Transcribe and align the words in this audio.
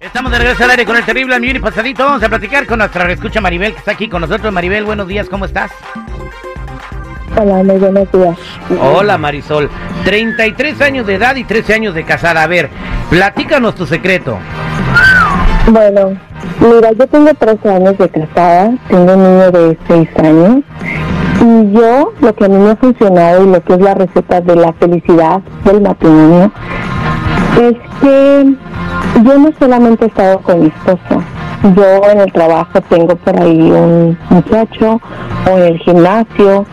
Estamos 0.00 0.32
de 0.32 0.38
regreso 0.38 0.64
al 0.64 0.70
aire 0.70 0.84
con 0.86 0.96
el 0.96 1.04
terrible 1.04 1.34
al 1.34 1.40
millón 1.40 1.56
y 1.56 1.60
pasadito. 1.60 2.04
Vamos 2.04 2.22
a 2.22 2.28
platicar 2.28 2.66
con 2.66 2.78
nuestra 2.78 3.10
escucha 3.12 3.40
Maribel, 3.40 3.72
que 3.72 3.78
está 3.78 3.92
aquí 3.92 4.08
con 4.08 4.20
nosotros. 4.20 4.52
Maribel, 4.52 4.84
buenos 4.84 5.06
días, 5.06 5.28
¿cómo 5.28 5.44
estás? 5.44 5.70
Hola, 7.36 7.62
muy 7.62 7.76
buenos 7.76 8.10
días. 8.10 8.36
Hola, 8.80 9.16
Marisol. 9.18 9.70
33 10.04 10.80
años 10.80 11.06
de 11.06 11.14
edad 11.14 11.36
y 11.36 11.44
13 11.44 11.74
años 11.74 11.94
de 11.94 12.04
casada. 12.04 12.42
A 12.42 12.46
ver, 12.46 12.68
platícanos 13.08 13.74
tu 13.74 13.86
secreto. 13.86 14.38
Bueno, 15.68 16.18
mira, 16.60 16.92
yo 16.92 17.06
tengo 17.06 17.32
13 17.32 17.70
años 17.70 17.98
de 17.98 18.08
casada, 18.08 18.72
tengo 18.88 19.14
un 19.14 19.22
niño 19.22 19.50
de 19.50 19.78
6 19.86 20.08
años 20.18 20.64
y 21.40 21.72
yo, 21.72 22.12
lo 22.20 22.34
que 22.34 22.44
a 22.44 22.48
mí 22.48 22.56
me 22.56 22.70
ha 22.70 22.76
funcionado 22.76 23.44
y 23.44 23.50
lo 23.50 23.62
que 23.62 23.74
es 23.74 23.80
la 23.80 23.94
receta 23.94 24.40
de 24.40 24.56
la 24.56 24.72
felicidad 24.74 25.40
del 25.64 25.80
matrimonio, 25.80 26.52
es 27.60 27.74
que 28.00 28.54
yo 29.24 29.38
no 29.38 29.50
solamente 29.58 30.04
he 30.04 30.08
estado 30.08 30.38
con 30.40 30.60
mi 30.60 30.66
esposo, 30.66 31.22
yo 31.76 32.10
en 32.10 32.20
el 32.20 32.32
trabajo 32.32 32.80
tengo 32.88 33.16
por 33.16 33.40
ahí 33.40 33.70
un 33.70 34.18
muchacho 34.30 35.00
o 35.46 35.58
en 35.58 35.62
el 35.62 35.78
gimnasio, 35.78 36.66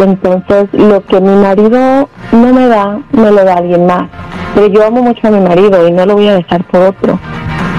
entonces 0.00 0.68
lo 0.72 1.04
que 1.04 1.20
mi 1.20 1.34
marido 1.36 2.08
no 2.32 2.52
me 2.52 2.68
da, 2.68 3.00
me 3.12 3.30
lo 3.30 3.44
da 3.44 3.54
alguien 3.54 3.86
más. 3.86 4.08
Pero 4.54 4.66
yo 4.68 4.86
amo 4.86 5.02
mucho 5.02 5.26
a 5.28 5.30
mi 5.30 5.40
marido 5.40 5.86
y 5.86 5.92
no 5.92 6.06
lo 6.06 6.14
voy 6.14 6.28
a 6.28 6.34
dejar 6.34 6.64
por 6.64 6.82
otro. 6.82 7.18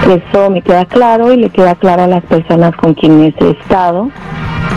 Eso 0.08 0.50
me 0.50 0.62
queda 0.62 0.84
claro 0.86 1.32
y 1.32 1.36
le 1.36 1.50
queda 1.50 1.74
claro 1.74 2.04
a 2.04 2.06
las 2.06 2.22
personas 2.24 2.74
con 2.76 2.94
quienes 2.94 3.34
he 3.40 3.50
estado. 3.50 4.08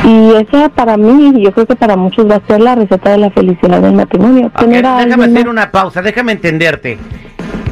Y 0.06 0.32
esa 0.34 0.70
para 0.70 0.98
mí, 0.98 1.42
yo 1.42 1.52
creo 1.54 1.66
que 1.66 1.76
para 1.76 1.96
muchos 1.96 2.30
va 2.30 2.36
a 2.36 2.42
ser 2.48 2.60
la 2.62 2.76
receta 2.76 3.12
de 3.12 3.18
la 3.20 3.30
felicidad 3.32 3.82
del 3.82 3.94
matrimonio. 3.94 4.52
Déjame 4.60 5.26
hacer 5.26 5.48
una 5.48 5.72
pausa, 5.72 6.02
déjame 6.02 6.34
entenderte. 6.34 6.98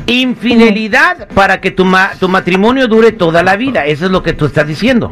Infidelidad 0.08 1.28
para 1.34 1.62
que 1.62 1.72
tu, 1.72 1.86
ma- 1.86 2.12
tu 2.20 2.28
matrimonio 2.30 2.88
dure 2.88 3.12
toda 3.12 3.44
la 3.44 3.56
vida. 3.56 3.86
Eso 3.86 4.06
es 4.06 4.12
lo 4.12 4.24
que 4.24 4.34
tú 4.34 4.46
estás 4.46 4.68
diciendo. 4.68 5.12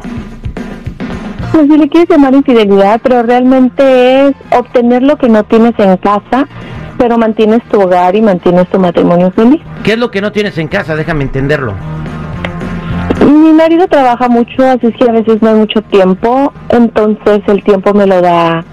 Pues 1.52 1.66
si 1.68 1.76
le 1.78 1.88
quieres 1.88 2.08
llamar 2.08 2.34
infidelidad, 2.34 3.00
pero 3.02 3.22
realmente 3.22 4.26
es 4.28 4.34
obtener 4.50 5.02
lo 5.02 5.16
que 5.16 5.28
no 5.28 5.42
tienes 5.44 5.72
en 5.78 5.96
casa, 5.96 6.46
pero 6.96 7.18
mantienes 7.18 7.60
tu 7.70 7.80
hogar 7.80 8.14
y 8.14 8.22
mantienes 8.22 8.68
tu 8.68 8.78
matrimonio 8.78 9.30
feliz. 9.32 9.60
¿Qué 9.82 9.92
es 9.94 9.98
lo 9.98 10.10
que 10.10 10.20
no 10.20 10.32
tienes 10.32 10.56
en 10.58 10.68
casa? 10.68 10.94
Déjame 10.94 11.24
entenderlo. 11.24 11.74
Mi 13.24 13.52
marido 13.52 13.86
trabaja 13.86 14.28
mucho, 14.28 14.64
así 14.64 14.86
es 14.86 14.96
que 14.96 15.08
a 15.08 15.12
veces 15.12 15.42
no 15.42 15.50
hay 15.50 15.56
mucho 15.56 15.82
tiempo, 15.82 16.52
entonces 16.70 17.40
el 17.46 17.62
tiempo 17.62 17.92
me 17.92 18.06
lo 18.06 18.20
da 18.20 18.64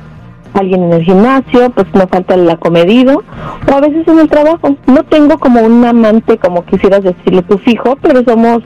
alguien 0.53 0.83
en 0.83 0.93
el 0.93 1.03
gimnasio, 1.03 1.69
pues 1.71 1.87
no 1.93 2.07
falta 2.07 2.33
el 2.33 2.49
acomedido, 2.49 3.23
o 3.69 3.73
a 3.73 3.81
veces 3.81 4.07
en 4.07 4.19
el 4.19 4.29
trabajo. 4.29 4.75
No 4.87 5.03
tengo 5.03 5.37
como 5.37 5.61
un 5.61 5.83
amante, 5.85 6.37
como 6.37 6.65
quisieras 6.65 7.03
decirle 7.03 7.43
tu 7.43 7.57
fijo, 7.59 7.97
pero 8.01 8.23
somos 8.23 8.63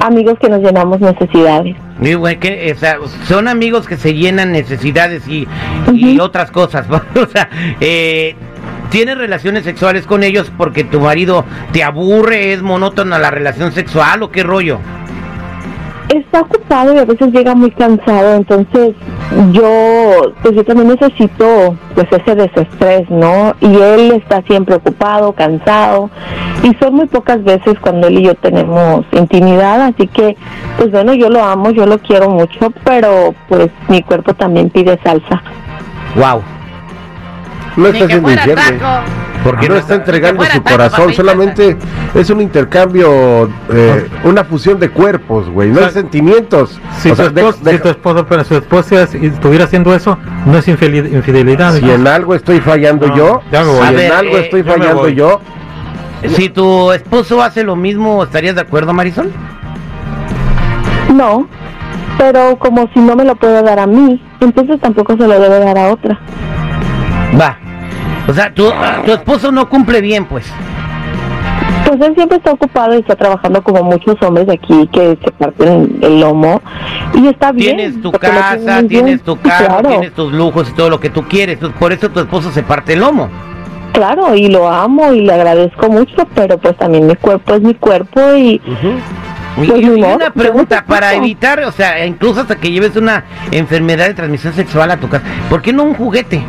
amigos 0.00 0.38
que 0.38 0.48
nos 0.48 0.60
llenamos 0.60 1.00
necesidades. 1.00 1.76
Y, 2.00 2.36
que, 2.36 2.72
o 2.74 2.78
sea, 2.78 2.98
son 3.24 3.48
amigos 3.48 3.86
que 3.86 3.96
se 3.96 4.14
llenan 4.14 4.52
necesidades 4.52 5.26
y, 5.26 5.48
y 5.92 6.20
otras 6.20 6.50
cosas. 6.50 6.86
o 6.90 7.26
sea, 7.26 7.48
eh, 7.80 8.34
tienes 8.90 9.16
relaciones 9.16 9.64
sexuales 9.64 10.06
con 10.06 10.22
ellos 10.22 10.52
porque 10.56 10.84
tu 10.84 11.00
marido 11.00 11.44
te 11.72 11.82
aburre, 11.82 12.52
es 12.52 12.62
monótona 12.62 13.18
la 13.18 13.30
relación 13.30 13.72
sexual 13.72 14.22
o 14.22 14.30
qué 14.30 14.42
rollo. 14.42 14.78
Está 16.16 16.40
ocupado 16.40 16.94
y 16.94 16.98
a 16.98 17.04
veces 17.04 17.30
llega 17.30 17.54
muy 17.54 17.70
cansado, 17.70 18.36
entonces 18.36 18.94
yo, 19.52 20.32
pues 20.40 20.54
yo 20.54 20.64
también 20.64 20.88
necesito 20.88 21.76
pues 21.94 22.06
ese 22.10 22.34
desestrés, 22.34 23.10
¿no? 23.10 23.54
Y 23.60 23.76
él 23.76 24.12
está 24.12 24.40
siempre 24.42 24.76
ocupado, 24.76 25.32
cansado, 25.32 26.08
y 26.62 26.74
son 26.76 26.94
muy 26.94 27.06
pocas 27.06 27.44
veces 27.44 27.78
cuando 27.80 28.06
él 28.06 28.20
y 28.20 28.22
yo 28.24 28.34
tenemos 28.34 29.04
intimidad, 29.12 29.82
así 29.82 30.06
que, 30.06 30.36
pues 30.78 30.90
bueno, 30.90 31.12
yo 31.12 31.28
lo 31.28 31.44
amo, 31.44 31.70
yo 31.70 31.84
lo 31.84 31.98
quiero 31.98 32.30
mucho, 32.30 32.72
pero 32.82 33.34
pues 33.48 33.68
mi 33.88 34.00
cuerpo 34.00 34.32
también 34.32 34.70
pide 34.70 34.98
salsa. 35.04 35.42
Wow. 36.14 36.42
No 37.76 37.88
está 37.88 38.06
siendo 38.06 38.30
infiel, 38.30 38.56
güey. 38.56 39.25
Porque 39.46 39.68
no 39.68 39.76
está 39.76 39.94
entregando 39.94 40.44
su 40.44 40.62
corazón, 40.62 41.14
solamente 41.14 41.76
es 42.14 42.30
un 42.30 42.40
intercambio, 42.40 43.48
eh, 43.72 44.08
una 44.24 44.44
fusión 44.44 44.78
de 44.80 44.90
cuerpos, 44.90 45.48
güey, 45.48 45.68
no 45.70 45.76
O 45.76 45.84
hay 45.84 45.90
sea, 45.92 46.02
sentimientos. 46.02 46.80
Si, 46.98 47.10
O 47.10 47.12
tu 47.12 47.16
sea, 47.16 47.26
esposo, 47.26 47.58
de- 47.62 47.70
si 47.72 47.78
tu 47.78 47.88
esposo, 47.88 48.26
pero 48.26 48.44
su 48.44 48.54
esposa 48.56 49.02
estuviera 49.02 49.64
haciendo 49.64 49.94
eso, 49.94 50.18
no 50.46 50.58
es 50.58 50.66
infidelidad. 50.68 51.74
si 51.74 51.90
en 51.90 52.06
algo 52.06 52.34
estoy 52.34 52.60
fallando 52.60 53.06
No, 53.06 53.16
yo, 53.16 53.40
ya 53.52 53.62
me 53.62 53.70
voy. 53.70 53.86
si 53.86 54.04
en 54.04 54.12
algo 54.12 54.36
eh, 54.36 54.40
estoy 54.40 54.62
me 54.62 54.72
fallando 54.72 55.08
yo, 55.08 55.40
Si 56.34 56.48
tu 56.48 56.90
esposo 56.92 57.40
hace 57.42 57.62
lo 57.62 57.76
mismo, 57.76 58.24
¿estarías 58.24 58.54
de 58.56 58.62
acuerdo, 58.62 58.92
Marisol? 58.92 59.30
No, 61.14 61.46
pero 62.18 62.56
como 62.58 62.88
si 62.92 63.00
no 63.00 63.14
me 63.14 63.24
lo 63.24 63.36
puede 63.36 63.62
dar 63.62 63.78
a 63.78 63.86
mí, 63.86 64.20
entonces 64.40 64.80
tampoco 64.80 65.12
se 65.16 65.26
lo 65.26 65.38
debe 65.38 65.60
dar 65.60 65.78
a 65.78 65.88
otra. 65.92 66.18
Va. 67.40 67.58
O 68.28 68.32
sea, 68.32 68.52
tu, 68.52 68.64
tu 69.04 69.12
esposo 69.12 69.52
no 69.52 69.68
cumple 69.68 70.00
bien, 70.00 70.24
pues. 70.26 70.46
Pues 71.86 72.00
él 72.00 72.14
siempre 72.16 72.38
está 72.38 72.50
ocupado 72.52 72.94
y 72.96 72.98
está 72.98 73.14
trabajando 73.14 73.62
como 73.62 73.84
muchos 73.84 74.16
hombres 74.20 74.48
de 74.48 74.54
aquí 74.54 74.88
que 74.92 75.16
se 75.24 75.30
parten 75.32 75.98
el 76.02 76.20
lomo 76.20 76.60
y 77.14 77.28
está 77.28 77.52
bien. 77.52 77.76
Tienes 77.76 78.02
tu 78.02 78.10
casa, 78.10 78.82
tienes 78.88 79.22
tu 79.22 79.36
carro, 79.40 79.66
claro, 79.66 79.88
tienes 79.90 80.12
tus 80.12 80.32
lujos 80.32 80.68
y 80.68 80.72
todo 80.72 80.90
lo 80.90 80.98
que 80.98 81.10
tú 81.10 81.22
quieres. 81.22 81.58
Por 81.78 81.92
eso 81.92 82.10
tu 82.10 82.18
esposo 82.18 82.50
se 82.50 82.64
parte 82.64 82.94
el 82.94 83.00
lomo. 83.00 83.28
claro, 83.92 84.34
y 84.34 84.48
lo 84.48 84.68
amo 84.68 85.12
y 85.12 85.20
le 85.20 85.32
agradezco 85.32 85.88
mucho, 85.88 86.26
pero 86.34 86.58
pues 86.58 86.76
también 86.76 87.06
mi 87.06 87.14
cuerpo 87.14 87.54
es 87.54 87.62
mi 87.62 87.74
cuerpo 87.74 88.20
y 88.34 88.60
Y, 89.62 89.66
Pues 89.68 89.80
y 89.80 89.86
modo, 89.86 90.16
una 90.16 90.30
pregunta, 90.30 90.84
para 90.86 91.14
evitar, 91.14 91.60
o 91.60 91.70
sea, 91.72 92.04
incluso 92.04 92.40
hasta 92.40 92.56
que 92.56 92.70
lleves 92.70 92.94
una 92.96 93.24
enfermedad 93.52 94.08
de 94.08 94.14
transmisión 94.14 94.52
sexual 94.52 94.90
a 94.90 94.96
tu 94.98 95.08
casa, 95.08 95.24
¿por 95.48 95.62
qué 95.62 95.72
no 95.72 95.84
un 95.84 95.94
juguete? 95.94 96.42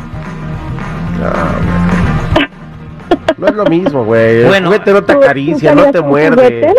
No 3.37 3.47
es 3.47 3.55
lo 3.55 3.65
mismo, 3.65 4.03
güey. 4.03 4.41
El 4.41 4.47
Bueno, 4.47 4.67
juguete 4.67 4.91
no 4.93 5.03
te 5.03 5.13
¿Tú- 5.13 5.19
tú 5.19 5.25
acaricia, 5.25 5.75
no 5.75 5.91
te 5.91 6.01
muerde. 6.01 6.73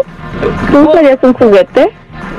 ¿Tú 0.72 0.90
usarías 0.90 1.18
un 1.22 1.32
juguete? 1.34 1.90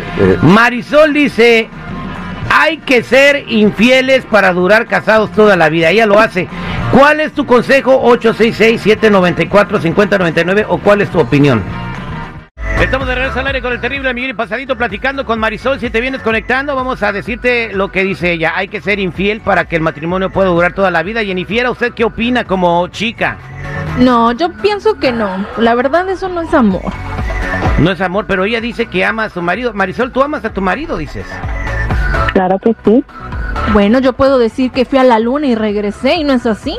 Marisol 0.43 1.13
dice, 1.13 1.69
hay 2.51 2.79
que 2.79 3.03
ser 3.03 3.45
infieles 3.49 4.25
para 4.25 4.53
durar 4.53 4.87
casados 4.87 5.31
toda 5.33 5.57
la 5.57 5.69
vida. 5.69 5.91
Ella 5.91 6.07
lo 6.07 6.19
hace. 6.21 6.49
¿Cuál 6.93 7.21
es 7.21 7.33
tu 7.33 7.47
consejo? 7.47 8.01
866-794-5099 8.17 10.67
o 10.69 10.79
cuál 10.79 11.01
es 11.03 11.11
tu 11.11 11.19
opinión? 11.21 11.63
Estamos 12.83 13.07
de 13.07 13.15
regreso 13.15 13.39
al 13.39 13.47
aire 13.47 13.63
con 13.63 13.73
el 13.73 13.81
terrible 13.81 14.13
Miguel 14.13 14.33
y 14.33 14.35
Pasadito 14.35 14.77
platicando 14.77 15.25
con 15.25 15.39
Marisol. 15.39 15.79
Si 15.79 15.89
te 15.89 16.01
vienes 16.01 16.21
conectando, 16.21 16.75
vamos 16.75 17.01
a 17.05 17.13
decirte 17.13 17.73
lo 17.73 17.93
que 17.93 18.03
dice 18.03 18.33
ella. 18.33 18.55
Hay 18.57 18.67
que 18.67 18.81
ser 18.81 18.99
infiel 18.99 19.41
para 19.41 19.67
que 19.67 19.77
el 19.77 19.83
matrimonio 19.83 20.31
pueda 20.31 20.49
durar 20.49 20.75
toda 20.75 20.91
la 20.91 21.05
vida. 21.05 21.25
Jennifer, 21.25 21.69
¿usted 21.71 21.95
qué 21.95 22.03
opina 22.03 22.45
como 22.45 22.89
chica? 22.89 23.39
No, 23.99 24.33
yo 24.33 24.53
pienso 24.53 24.99
que 24.99 25.13
no. 25.13 25.47
La 25.59 25.77
verdad, 25.77 26.09
eso 26.11 26.29
no 26.29 26.43
es 26.43 26.53
amor. 26.53 26.93
No 27.79 27.93
es 27.93 28.01
amor, 28.01 28.27
pero 28.27 28.45
ella 28.45 28.61
dice 28.61 28.87
que 28.87 29.05
ama 29.05 29.25
a 29.25 29.31
su 29.31 29.41
marido. 29.41 29.73
Marisol, 29.73 30.11
tú 30.11 30.21
amas 30.21 30.45
a 30.45 30.53
tu 30.53 30.61
marido, 30.61 30.97
dices. 30.97 31.27
Claro 32.35 32.59
que 32.59 32.75
sí. 32.85 33.05
Bueno, 33.73 34.01
yo 34.01 34.13
puedo 34.13 34.39
decir 34.39 34.73
que 34.73 34.85
fui 34.85 34.99
a 34.99 35.05
la 35.05 35.21
luna 35.21 35.47
y 35.47 35.55
regresé 35.55 36.17
y 36.17 36.25
no 36.25 36.33
es 36.33 36.47
así. 36.47 36.77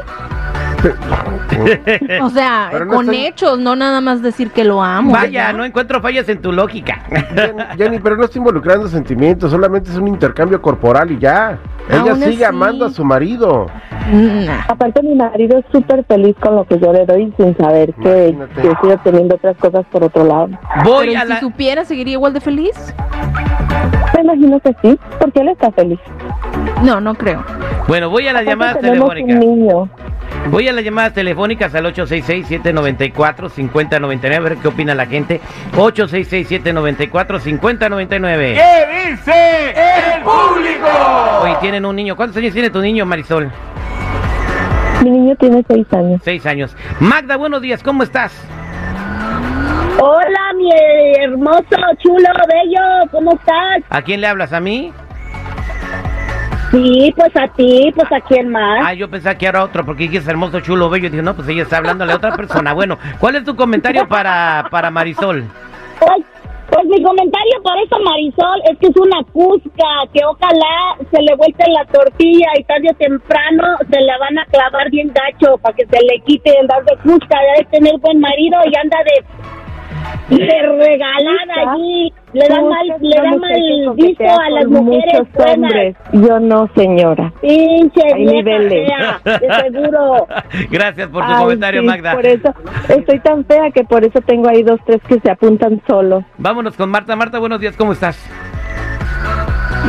O 2.21 2.29
sea, 2.29 2.69
no 2.85 2.87
con 2.95 3.05
estoy- 3.05 3.25
hechos, 3.25 3.59
no 3.59 3.75
nada 3.75 4.01
más 4.01 4.21
decir 4.21 4.51
que 4.51 4.63
lo 4.63 4.81
amo. 4.83 5.11
Vaya, 5.13 5.45
¿verdad? 5.47 5.57
no 5.57 5.65
encuentro 5.65 6.01
fallas 6.01 6.27
en 6.29 6.41
tu 6.41 6.51
lógica. 6.51 7.01
Jenny, 7.35 7.63
Jenny, 7.77 7.99
pero 7.99 8.17
no 8.17 8.23
está 8.25 8.37
involucrando 8.37 8.87
sentimientos, 8.87 9.51
solamente 9.51 9.89
es 9.89 9.97
un 9.97 10.07
intercambio 10.07 10.61
corporal 10.61 11.11
y 11.11 11.19
ya. 11.19 11.57
Ella 11.89 11.99
Aún 12.11 12.15
sigue 12.21 12.35
así. 12.35 12.43
amando 12.45 12.85
a 12.85 12.89
su 12.89 13.03
marido. 13.03 13.67
Nah. 14.11 14.61
Aparte 14.69 15.01
mi 15.03 15.15
marido 15.15 15.57
es 15.59 15.65
súper 15.71 16.03
feliz 16.05 16.35
con 16.39 16.55
lo 16.55 16.63
que 16.65 16.79
yo 16.79 16.93
le 16.93 17.05
doy 17.05 17.33
sin 17.37 17.55
saber 17.57 17.93
que 17.95 18.37
que 18.55 18.61
sigo 18.61 18.97
teniendo 19.03 19.35
otras 19.35 19.57
cosas 19.57 19.85
por 19.91 20.03
otro 20.03 20.23
lado. 20.25 20.49
Voy 20.85 21.07
Pero 21.07 21.19
a 21.21 21.25
¿y 21.25 21.27
la... 21.27 21.35
si 21.35 21.41
supiera, 21.41 21.83
seguiría 21.85 22.13
igual 22.13 22.33
de 22.33 22.39
feliz? 22.41 22.93
Me 24.15 24.21
imagino 24.21 24.59
que 24.61 24.75
sí, 24.81 24.97
porque 25.19 25.41
él 25.41 25.49
está 25.49 25.71
feliz. 25.71 25.99
No, 26.83 27.01
no 27.01 27.15
creo. 27.15 27.43
Bueno, 27.87 28.09
voy 28.09 28.27
a 28.27 28.33
las 28.33 28.43
Aparte 28.43 28.49
llamadas 28.51 28.79
telefónicas. 28.79 29.35
un 29.35 29.39
niño. 29.39 29.89
Voy 30.49 30.67
a 30.67 30.73
las 30.73 30.83
llamadas 30.83 31.13
telefónicas 31.13 31.73
al 31.73 31.85
866-794-5099, 31.93 34.35
a 34.35 34.39
ver 34.39 34.57
qué 34.57 34.67
opina 34.67 34.93
la 34.93 35.05
gente. 35.05 35.39
866-794-5099. 35.73 38.55
¿Qué 38.55 39.09
dice 39.09 39.69
el 39.69 40.21
público? 40.21 40.87
Oye, 41.41 41.55
tienen 41.61 41.85
un 41.85 41.95
niño. 41.95 42.15
¿Cuántos 42.15 42.37
años 42.37 42.53
tiene 42.53 42.69
tu 42.69 42.81
niño, 42.81 43.05
Marisol? 43.05 43.49
Mi 45.01 45.09
niño 45.09 45.35
tiene 45.37 45.63
seis 45.67 45.87
años. 45.91 46.21
Seis 46.23 46.45
años. 46.45 46.75
Magda, 46.99 47.35
buenos 47.37 47.61
días, 47.61 47.81
¿cómo 47.81 48.03
estás? 48.03 48.31
Hola, 49.99 50.53
mi 50.57 50.69
hermoso, 51.23 51.63
chulo, 51.99 52.29
bello, 52.49 52.81
¿cómo 53.11 53.33
estás? 53.33 53.81
¿A 53.89 54.01
quién 54.01 54.19
le 54.21 54.27
hablas? 54.27 54.51
¿A 54.53 54.59
mí? 54.59 54.91
Sí, 56.73 57.13
pues 57.15 57.29
a 57.35 57.47
ti, 57.49 57.91
pues 57.93 58.11
a 58.11 58.19
quién 58.21 58.49
más. 58.49 58.81
Ah, 58.83 58.95
yo 58.95 59.07
pensaba 59.07 59.35
que 59.35 59.45
era 59.45 59.63
otro, 59.63 59.85
porque 59.85 60.05
es 60.05 60.27
hermoso, 60.27 60.59
chulo, 60.59 60.89
bello. 60.89 61.07
Dije, 61.07 61.21
no, 61.21 61.35
pues 61.35 61.47
ella 61.47 61.61
está 61.61 61.77
hablándole 61.77 62.13
a 62.13 62.15
otra 62.15 62.35
persona. 62.35 62.73
Bueno, 62.73 62.97
¿cuál 63.19 63.35
es 63.35 63.43
tu 63.43 63.55
comentario 63.55 64.07
para, 64.07 64.65
para 64.71 64.89
Marisol? 64.89 65.43
Pues, 65.99 66.25
pues 66.71 66.85
mi 66.87 67.03
comentario 67.03 67.61
para 67.63 67.79
esa 67.83 67.99
Marisol 67.99 68.59
es 68.71 68.79
que 68.79 68.87
es 68.87 68.97
una 68.97 69.23
cusca, 69.31 69.85
que 70.15 70.25
ojalá 70.25 70.97
se 71.11 71.21
le 71.21 71.35
vuelta 71.35 71.63
la 71.69 71.85
tortilla 71.85 72.47
y 72.57 72.63
tarde 72.63 72.87
o 72.89 72.95
temprano 72.95 73.63
se 73.91 74.01
la 74.01 74.17
van 74.17 74.39
a 74.39 74.45
clavar 74.45 74.89
bien 74.89 75.13
gacho 75.13 75.59
para 75.59 75.75
que 75.75 75.85
se 75.85 76.03
le 76.03 76.21
quite 76.25 76.59
el 76.59 76.65
dar 76.65 76.83
de 76.85 76.97
cusca, 77.03 77.37
de 77.55 77.65
tener 77.65 77.99
buen 77.99 78.19
marido 78.19 78.57
y 78.65 78.75
anda 78.75 78.97
de 79.03 79.23
de 80.29 80.61
regalada 80.61 81.71
allí, 81.73 82.11
le 82.33 82.47
da 82.47 82.61
mal, 82.61 82.87
le 82.99 83.15
da 83.15 83.37
mal 83.37 83.95
visto 83.95 84.23
a 84.23 84.49
las 84.49 84.67
mujeres 84.67 85.21
buenas. 85.33 85.55
hombres. 85.55 85.95
Yo 86.13 86.39
no, 86.39 86.69
señora. 86.75 87.31
Pinche 87.41 88.15
niveles. 88.17 88.87
fea, 88.87 89.19
de 89.23 89.71
seguro. 89.71 90.27
Gracias 90.71 91.07
por 91.09 91.25
tu 91.25 91.31
Ay, 91.31 91.43
comentario, 91.43 91.81
sí, 91.81 91.87
Magda. 91.87 92.13
Por 92.13 92.25
eso 92.25 92.53
estoy 92.89 93.19
tan 93.19 93.45
fea 93.45 93.71
que 93.71 93.83
por 93.83 94.03
eso 94.03 94.19
tengo 94.21 94.49
ahí 94.49 94.63
dos, 94.63 94.79
tres 94.85 95.01
que 95.07 95.19
se 95.19 95.31
apuntan 95.31 95.81
solos. 95.87 96.23
Vámonos 96.37 96.75
con 96.75 96.89
Marta. 96.89 97.15
Marta, 97.15 97.39
buenos 97.39 97.59
días, 97.59 97.75
¿cómo 97.77 97.93
estás? 97.93 98.17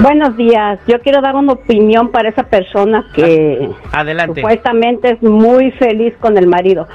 Buenos 0.03 0.37
días. 0.37 0.81
Yo 0.87 1.01
quiero 1.01 1.21
dar 1.21 1.37
una 1.37 1.53
opinión 1.53 2.11
para 2.11 2.29
esa 2.29 2.43
persona 2.43 3.05
que 3.15 3.71
Adelante. 3.93 4.41
supuestamente 4.41 5.13
es 5.13 5.23
muy 5.23 5.71
feliz 5.73 6.15
con 6.21 6.37
el 6.37 6.49
marido. 6.49 6.89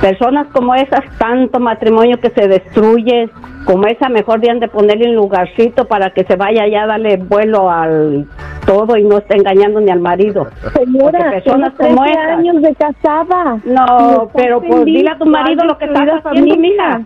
Personas 0.00 0.46
como 0.48 0.74
esas, 0.74 1.00
tanto 1.18 1.58
matrimonio 1.58 2.18
que 2.20 2.30
se 2.30 2.46
destruye, 2.46 3.30
como 3.64 3.86
esa, 3.86 4.08
mejor 4.10 4.40
bien 4.40 4.60
de 4.60 4.68
ponerle 4.68 5.08
un 5.08 5.16
lugarcito 5.16 5.86
para 5.86 6.10
que 6.10 6.24
se 6.24 6.36
vaya 6.36 6.68
ya 6.68 6.82
a 6.82 6.86
darle 6.86 7.16
vuelo 7.16 7.70
al 7.70 8.26
todo 8.66 8.96
y 8.96 9.04
no 9.04 9.18
esté 9.18 9.36
engañando 9.36 9.80
ni 9.80 9.90
al 9.90 10.00
marido. 10.00 10.46
Señora, 10.74 11.30
personas 11.30 11.72
como 11.74 12.02
13 12.02 12.10
esas. 12.10 12.38
años 12.38 12.62
de 12.62 12.74
casada. 12.74 13.58
No, 13.64 14.30
pero 14.34 14.60
pues 14.60 14.84
dile 14.84 15.10
a 15.10 15.18
tu 15.18 15.26
marido 15.26 15.56
¿cuál 15.56 15.68
lo 15.68 15.78
que 15.78 15.84
estás 15.86 16.08
haciendo, 16.24 16.56
mija. 16.56 17.00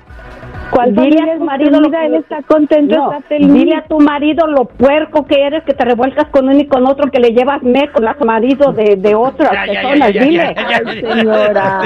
¿Cuál 0.70 0.94
Dile 0.94 1.18
a 1.32 1.38
tu 1.38 1.44
marido 1.44 1.80
lo 1.80 1.90
que 1.90 2.06
Él 2.06 2.14
está 2.16 2.42
contento, 2.42 2.96
No, 2.96 3.12
está 3.12 3.28
feliz. 3.28 3.52
dile 3.52 3.74
a 3.76 3.82
tu 3.86 4.00
marido 4.00 4.46
lo 4.46 4.64
puerco 4.66 5.26
que 5.26 5.46
eres, 5.46 5.62
que 5.64 5.74
te 5.74 5.84
revuelcas 5.84 6.26
con 6.30 6.48
uno 6.48 6.58
y 6.58 6.66
con 6.66 6.86
otro, 6.86 7.10
que 7.10 7.20
le 7.20 7.30
llevas 7.30 7.62
me 7.62 7.88
con 7.90 8.04
las 8.04 8.18
marido 8.20 8.72
de, 8.72 8.96
de 8.96 9.14
otras 9.14 9.50
Ya, 9.52 9.64
personas. 9.72 10.12
ya, 10.12 10.20
ya, 10.20 10.24
dile. 10.24 10.54
ya, 10.56 10.68
ya, 10.68 10.80
Ay, 10.86 11.00
señora. 11.00 11.80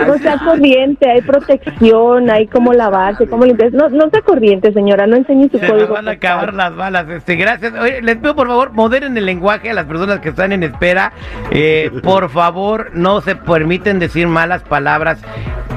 No 0.06 0.14
sea 0.18 0.38
corriente, 0.38 1.10
hay 1.10 1.22
protección, 1.22 2.30
hay 2.30 2.46
cómo 2.46 2.72
lavarse, 2.72 3.26
cómo 3.28 3.44
limpiarse. 3.44 3.76
No, 3.76 3.88
no 3.88 4.10
sea 4.10 4.20
corriente, 4.22 4.72
señora, 4.72 5.06
no 5.06 5.16
enseñe 5.16 5.48
su 5.50 5.58
Se 5.58 5.66
código. 5.68 5.94
van 5.94 6.08
a 6.08 6.12
acabar 6.12 6.52
las 6.54 6.74
balas. 6.76 7.08
Este, 7.08 7.36
gracias. 7.36 7.72
Oye, 7.80 8.02
les 8.02 8.16
pido 8.16 8.34
por 8.36 8.48
favor, 8.48 8.72
moderen 8.72 9.16
el 9.16 9.26
lenguaje 9.26 9.70
a 9.70 9.74
las 9.74 9.86
personas 9.86 10.20
que 10.20 10.30
están 10.30 10.52
en 10.52 10.62
espera. 10.62 11.12
Eh, 11.50 11.90
por 12.02 12.28
favor, 12.30 12.90
no 12.94 13.20
se 13.20 13.36
permiten 13.36 13.98
decir 13.98 14.26
malas 14.26 14.62
palabras 14.62 15.22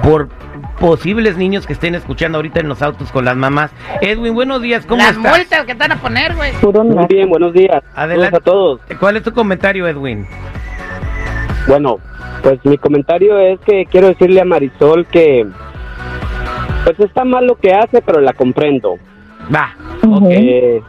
por 0.03 0.27
posibles 0.83 1.37
niños 1.37 1.65
que 1.65 1.71
estén 1.71 1.95
escuchando 1.95 2.37
ahorita 2.39 2.59
en 2.59 2.67
los 2.67 2.81
autos 2.81 3.09
con 3.09 3.23
las 3.23 3.37
mamás. 3.37 3.71
Edwin, 4.01 4.33
buenos 4.33 4.61
días, 4.61 4.85
¿cómo 4.85 5.01
Las 5.01 5.15
estás? 5.15 5.37
multas 5.37 5.61
que 5.65 5.75
te 5.75 5.79
van 5.79 5.93
a 5.93 5.95
poner, 5.95 6.35
güey. 6.35 6.51
Muy 6.61 7.05
bien, 7.07 7.29
buenos 7.29 7.53
días. 7.53 7.81
Adelante. 7.95 8.35
A 8.35 8.39
todos. 8.41 8.81
¿Cuál 8.99 9.15
es 9.15 9.23
tu 9.23 9.31
comentario, 9.31 9.87
Edwin? 9.87 10.27
Bueno, 11.69 11.99
pues 12.41 12.59
mi 12.65 12.77
comentario 12.77 13.39
es 13.39 13.61
que 13.61 13.85
quiero 13.85 14.07
decirle 14.07 14.41
a 14.41 14.43
Marisol 14.43 15.05
que 15.05 15.47
pues 16.83 16.99
está 16.99 17.23
mal 17.23 17.47
lo 17.47 17.55
que 17.55 17.73
hace, 17.73 18.01
pero 18.01 18.19
la 18.19 18.33
comprendo. 18.33 18.95
Va. 19.55 19.73
Ujú. 20.05 20.27
Eh, 20.31 20.81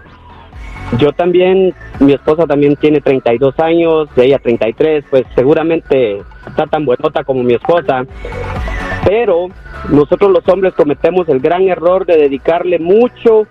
yo 0.99 1.13
también, 1.13 1.73
mi 2.01 2.15
esposa 2.15 2.49
también 2.49 2.75
tiene 2.75 3.01
32 3.01 3.61
años, 3.61 4.09
ella 4.17 4.41
33, 4.41 5.05
pues 5.09 5.23
seguramente 5.37 6.21
está 6.49 6.67
tan 6.67 6.85
buenota 6.85 7.23
como 7.23 7.45
mi 7.45 7.55
esposa, 7.55 8.05
pero 9.05 9.49
nosotros 9.91 10.31
los 10.31 10.49
hombres 10.49 10.75
cometemos 10.75 11.29
el 11.29 11.41
gran 11.41 11.63
error 11.63 12.07
de 12.07 12.17
dedicarle 12.17 12.79
mucho 12.79 13.47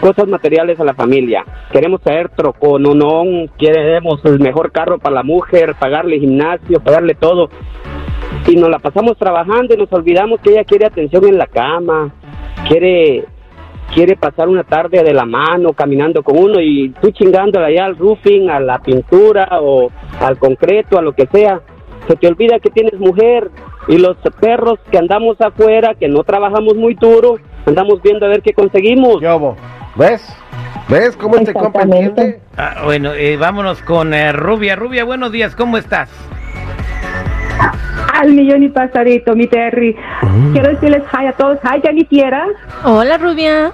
cosas 0.00 0.28
materiales 0.28 0.78
a 0.78 0.84
la 0.84 0.94
familia. 0.94 1.44
Queremos 1.72 2.00
traer 2.00 2.28
trocononón, 2.28 3.48
queremos 3.58 4.24
el 4.24 4.38
mejor 4.38 4.70
carro 4.70 4.98
para 4.98 5.16
la 5.16 5.22
mujer, 5.22 5.74
pagarle 5.78 6.20
gimnasio, 6.20 6.80
pagarle 6.80 7.14
todo. 7.14 7.48
Y 8.46 8.56
nos 8.56 8.70
la 8.70 8.78
pasamos 8.78 9.16
trabajando 9.16 9.74
y 9.74 9.76
nos 9.76 9.92
olvidamos 9.92 10.40
que 10.40 10.50
ella 10.50 10.64
quiere 10.64 10.86
atención 10.86 11.26
en 11.26 11.38
la 11.38 11.46
cama, 11.46 12.12
quiere 12.68 13.24
quiere 13.94 14.16
pasar 14.16 14.48
una 14.48 14.64
tarde 14.64 15.02
de 15.02 15.14
la 15.14 15.24
mano 15.24 15.72
caminando 15.72 16.22
con 16.22 16.36
uno 16.36 16.60
y 16.60 16.90
tú 17.00 17.10
chingándole 17.12 17.66
allá 17.66 17.86
al 17.86 17.96
roofing, 17.96 18.50
a 18.50 18.60
la 18.60 18.78
pintura 18.80 19.48
o 19.60 19.90
al 20.20 20.38
concreto, 20.38 20.98
a 20.98 21.02
lo 21.02 21.12
que 21.12 21.26
sea. 21.26 21.60
Se 22.08 22.16
te 22.16 22.28
olvida 22.28 22.58
que 22.60 22.70
tienes 22.70 22.98
mujer 22.98 23.50
y 23.88 23.98
los 23.98 24.16
perros 24.40 24.78
que 24.90 24.98
andamos 24.98 25.40
afuera, 25.40 25.94
que 25.94 26.08
no 26.08 26.24
trabajamos 26.24 26.74
muy 26.74 26.94
duro, 26.94 27.36
andamos 27.66 28.02
viendo 28.02 28.26
a 28.26 28.28
ver 28.28 28.42
qué 28.42 28.52
conseguimos. 28.52 29.20
¿Ves? 29.96 30.26
¿Ves 30.88 31.16
cómo 31.16 31.36
este 31.36 31.52
compa 31.52 31.82
entiende? 31.82 32.40
Ah, 32.56 32.82
bueno, 32.84 33.12
eh, 33.12 33.36
vámonos 33.36 33.82
con 33.82 34.14
eh, 34.14 34.32
Rubia. 34.32 34.76
Rubia, 34.76 35.04
buenos 35.04 35.32
días, 35.32 35.56
¿cómo 35.56 35.78
estás? 35.78 36.10
Al 38.12 38.32
millón 38.32 38.62
y 38.62 38.68
pasadito, 38.68 39.34
mi 39.34 39.46
Terry. 39.46 39.96
Quiero 40.52 40.70
decirles 40.70 41.02
hi 41.12 41.26
a 41.26 41.32
todos. 41.32 41.58
Hi, 41.64 41.80
Jenny 41.82 42.04
Fiera. 42.04 42.46
Hola, 42.84 43.18
Rubia. 43.18 43.72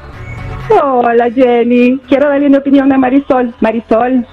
Hola, 0.83 1.31
Jenny. 1.31 1.99
Quiero 2.09 2.29
darle 2.29 2.47
una 2.47 2.59
opinión 2.59 2.93
a 2.93 2.99
Marisol. 2.99 3.53
Marisol. 3.61 4.27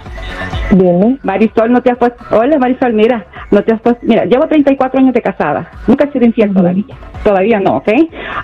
Dime. 0.72 1.18
Marisol, 1.24 1.72
no 1.72 1.82
te 1.82 1.92
has 1.92 1.98
puesto. 1.98 2.24
Hola, 2.32 2.60
Marisol, 2.60 2.94
mira. 2.94 3.26
No 3.50 3.64
te 3.64 3.74
has 3.74 3.82
puesto. 3.82 4.00
Mira, 4.06 4.26
llevo 4.26 4.48
34 4.48 5.00
años 5.00 5.14
de 5.14 5.22
casada. 5.22 5.70
Nunca 5.88 6.06
he 6.06 6.12
sido 6.12 6.26
infiel 6.26 6.54
todavía. 6.54 6.86
Todavía 7.24 7.60
no, 7.60 7.78
¿ok? 7.78 7.90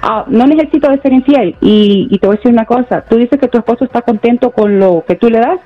Ah, 0.01 0.25
no 0.27 0.47
necesito 0.47 0.89
de 0.89 0.99
ser 1.01 1.13
infiel. 1.13 1.55
Y, 1.61 2.07
y 2.09 2.17
te 2.17 2.25
voy 2.27 2.35
a 2.35 2.37
decir 2.37 2.51
una 2.51 2.65
cosa. 2.65 3.03
Tú 3.07 3.17
dices 3.17 3.39
que 3.39 3.47
tu 3.47 3.59
esposo 3.59 3.85
está 3.85 4.01
contento 4.01 4.51
con 4.51 4.79
lo 4.79 5.03
que 5.07 5.15
tú 5.15 5.29
le 5.29 5.39
das. 5.39 5.59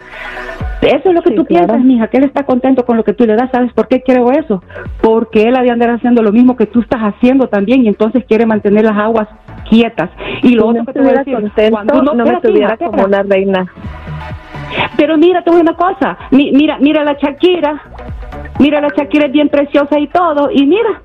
Eso 0.82 1.10
es 1.10 1.14
lo 1.16 1.22
que 1.22 1.30
Sí, 1.32 1.36
tú 1.36 1.46
claro. 1.46 1.68
piensas, 1.68 1.86
mija, 1.86 2.08
que 2.08 2.18
él 2.18 2.24
está 2.26 2.44
contento 2.44 2.86
con 2.86 2.98
lo 2.98 3.04
que 3.04 3.14
tú 3.14 3.26
le 3.26 3.36
das. 3.36 3.50
¿Sabes 3.52 3.72
por 3.74 3.88
qué 3.88 4.02
creo 4.02 4.32
eso? 4.32 4.62
Porque 5.02 5.44
él 5.44 5.56
ha 5.56 5.62
de 5.62 5.72
andar 5.72 5.90
haciendo 5.92 6.22
lo 6.22 6.32
mismo 6.32 6.56
que 6.58 6.66
tú 6.66 6.82
estás 6.82 7.02
haciendo 7.02 7.48
también 7.48 7.84
y 7.84 7.88
entonces 7.88 8.24
quiere 8.26 8.46
mantener 8.46 8.84
las 8.86 8.98
aguas 8.98 9.28
quietas. 9.70 10.10
Y 10.44 10.56
lo 10.56 10.64
Si 10.64 10.70
otro 10.70 10.82
no 10.82 10.86
que 10.86 10.94
te 10.94 11.00
voy 11.00 11.10
a 11.10 11.14
decir, 11.20 11.34
contento, 11.36 11.72
cuando 11.72 11.94
no 12.04 12.14
me 12.16 12.24
espérate, 12.24 12.48
tuviera 12.48 12.78
como 12.78 13.04
una 13.06 13.24
reina. 13.24 13.66
Pero 14.98 15.18
mira, 15.18 15.42
decir 15.44 15.62
una 15.62 15.74
cosa. 15.76 16.18
Mi- 16.32 16.52
mira, 16.52 16.78
mira 16.80 17.04
la 17.04 17.14
Shakira. 17.14 17.82
Mira 18.60 18.82
la 18.82 18.90
Shakira 18.90 19.28
es 19.28 19.32
bien 19.32 19.50
preciosa 19.50 19.98
y 20.00 20.08
todo. 20.08 20.50
Y 20.52 20.66
mira, 20.66 21.02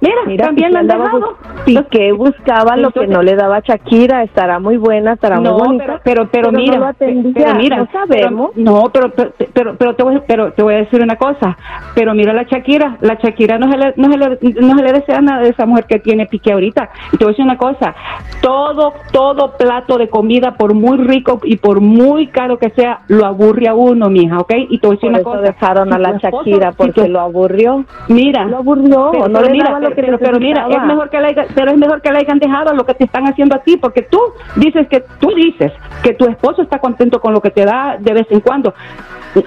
Mira, 0.00 0.14
Mira, 0.26 0.46
también 0.46 0.72
la 0.72 0.80
han 0.80 0.86
dejado. 0.86 1.36
Piqué 1.64 2.12
buscaba 2.12 2.76
lo 2.76 2.90
que 2.92 3.06
no 3.08 3.20
le 3.22 3.34
daba 3.34 3.60
Shakira, 3.60 4.22
estará 4.22 4.58
muy 4.60 4.76
buena, 4.76 5.14
estará 5.14 5.40
no, 5.40 5.54
muy 5.54 5.66
bonita. 5.66 6.00
pero, 6.04 6.28
pero, 6.30 6.50
pero, 6.50 6.52
mira, 6.52 6.78
no 6.78 6.86
atendía, 6.86 7.32
pero 7.34 7.54
mira, 7.56 7.76
no 7.78 7.88
sabemos. 7.92 8.50
pero- 8.54 8.64
no, 8.64 8.90
pero, 8.92 9.10
pero, 9.10 9.32
pero, 9.52 9.74
pero 9.76 9.94
te 9.96 10.02
voy, 10.04 10.22
pero 10.26 10.52
te 10.52 10.62
voy 10.62 10.74
a 10.74 10.78
decir 10.78 11.02
una 11.02 11.16
cosa. 11.16 11.56
Pero 11.94 12.14
mira 12.14 12.32
la 12.32 12.44
Shakira, 12.44 12.96
la 13.00 13.14
Shakira 13.14 13.58
no 13.58 13.70
se 13.70 13.76
le, 13.76 13.92
no 13.96 14.10
se 14.10 14.16
le, 14.18 14.38
no 14.60 14.76
se 14.76 14.82
le 14.84 14.92
desea 14.92 15.20
nada 15.20 15.42
de 15.42 15.48
esa 15.50 15.66
mujer 15.66 15.86
que 15.86 15.98
tiene 15.98 16.26
Piqué 16.26 16.52
ahorita. 16.52 16.90
Y 17.12 17.16
te 17.16 17.24
voy 17.24 17.30
a 17.30 17.32
decir 17.32 17.44
una 17.44 17.58
cosa. 17.58 17.94
Todo, 18.40 18.92
todo 19.12 19.56
plato 19.56 19.98
de 19.98 20.08
comida, 20.08 20.52
por 20.56 20.74
muy 20.74 20.98
rico 20.98 21.40
y 21.42 21.56
por 21.56 21.80
muy 21.80 22.28
caro 22.28 22.58
que 22.58 22.70
sea, 22.70 23.00
lo 23.08 23.26
aburre 23.26 23.66
a 23.68 23.74
uno, 23.74 24.08
mija, 24.10 24.38
¿ok? 24.38 24.52
Y 24.70 24.78
te 24.78 24.86
voy 24.86 24.94
a 24.94 24.96
decir 24.96 25.00
Por 25.00 25.08
una 25.10 25.18
eso 25.18 25.30
cosa. 25.30 25.40
dejaron 25.42 25.92
a 25.92 25.98
la 25.98 26.18
Shakira 26.18 26.72
porque 26.72 27.08
lo 27.08 27.20
aburrió. 27.20 27.84
Mira, 28.08 28.44
Lo 28.44 28.58
aburrió, 28.58 29.08
pero, 29.10 29.28
no 29.28 29.38
pero 29.40 29.44
le 29.46 29.52
mira, 29.52 29.70
lo 30.12 30.18
pero, 30.18 30.38
mira, 30.40 30.62
es 30.68 30.82
mejor 30.86 31.10
que 31.10 31.20
la 31.20 31.28
haya- 31.28 31.46
pero 31.54 31.70
es 31.70 31.76
mejor 31.78 32.00
que 32.02 32.10
le 32.12 32.18
hayan 32.18 32.38
dejado 32.38 32.74
lo 32.74 32.84
que 32.84 32.94
te 32.94 33.04
están 33.04 33.24
haciendo 33.26 33.56
a 33.56 33.60
ti, 33.60 33.76
porque 33.76 34.02
tú 34.02 34.20
dices 34.56 34.86
que 34.88 35.00
tú 35.20 35.28
dices 35.34 35.72
que 36.02 36.14
tu 36.14 36.26
esposo 36.26 36.62
está 36.62 36.78
contento 36.78 37.20
con 37.20 37.32
lo 37.32 37.40
que 37.40 37.50
te 37.50 37.64
da 37.64 37.96
de 37.98 38.12
vez 38.12 38.26
en 38.30 38.40
cuando. 38.40 38.74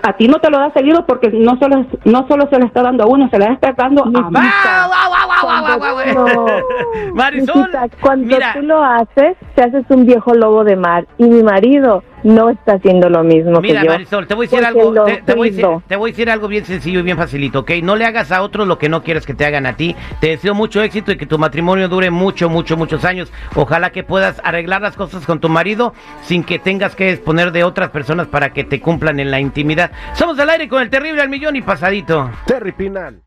A 0.04 0.14
ti 0.14 0.28
no 0.28 0.40
te 0.40 0.50
lo 0.50 0.60
da 0.60 0.72
seguido 0.74 1.06
porque 1.06 1.30
no 1.32 1.58
solo 1.58 1.86
no 2.06 2.28
solo 2.28 2.48
se 2.50 2.60
le 2.60 2.66
está 2.66 2.82
dando 2.84 3.04
a 3.04 3.08
uno, 3.08 3.28
se 3.30 3.40
le 3.40 3.46
está 3.46 3.74
dando 3.76 4.04
a 4.04 4.30
Marisol, 7.14 7.70
cuando 8.02 8.26
mira, 8.28 8.54
tú 8.54 8.62
lo 8.62 8.84
haces, 8.84 9.38
te 9.56 9.64
haces 9.64 9.84
un 9.90 10.06
viejo 10.06 10.34
lobo 10.34 10.64
de 10.64 10.76
mar. 10.76 11.06
Y 11.18 11.24
mi 11.26 11.44
marido 11.44 12.04
no 12.24 12.50
está 12.50 12.74
haciendo 12.74 13.10
lo 13.10 13.24
mismo 13.24 13.62
Mira, 13.62 13.82
que 13.82 13.88
yo. 13.88 13.92
Marisol, 13.92 14.28
te 14.28 14.36
voy 14.36 14.48
a 14.48 14.50
decir 14.50 14.66
algo, 14.66 15.06
te, 15.06 15.22
te 15.22 15.34
voy 15.34 15.50
a 15.50 15.52
decir, 15.52 15.68
te 15.88 15.96
voy 15.96 16.10
a 16.10 16.12
decir 16.12 16.30
algo 16.30 16.48
bien 16.48 16.66
sencillo 16.66 17.00
y 17.00 17.04
bien 17.04 17.18
facilito, 17.18 17.60
¿ok? 17.60 17.72
No 17.84 17.96
le 17.96 18.06
hagas 18.06 18.32
a 18.32 18.42
otros 18.42 18.68
lo 18.68 18.78
que 18.78 18.90
no 18.90 19.04
quieres 19.04 19.26
que 19.26 19.34
te 19.34 19.46
hagan 19.46 19.66
a 19.66 19.76
ti. 19.76 19.96
Te 20.20 20.30
deseo 20.30 20.54
mucho 20.54 20.82
éxito 20.82 21.12
y 21.12 21.18
que 21.18 21.26
tu 21.26 21.38
matrimonio 21.38 21.88
dure 21.88 22.10
mucho, 22.12 22.50
mucho, 22.50 22.78
muchos 22.78 23.06
años. 23.06 23.32
Ojalá 23.56 23.92
que 23.92 24.04
puedas 24.04 24.42
arreglar 24.44 24.82
las 24.82 24.96
cosas 24.96 25.26
con 25.26 25.40
tu 25.40 25.50
marido 25.50 25.94
sin 26.24 26.44
que 26.44 26.60
tengas 26.60 26.96
que 26.96 27.10
disponer 27.10 27.52
de 27.52 27.64
otras 27.64 27.90
personas 27.90 28.28
para 28.28 28.54
que 28.54 28.64
te 28.64 28.80
cumplan 28.80 29.20
en 29.20 29.32
la 29.32 29.40
intimidad. 29.40 29.92
Somos 30.14 30.38
al 30.40 30.50
aire 30.50 30.68
con 30.68 30.82
el 30.82 30.90
terrible 30.90 31.22
al 31.22 31.30
millón 31.30 31.56
y 31.56 31.62
pasadito. 31.62 32.30
Terry 32.46 32.72
Pinal. 32.72 33.20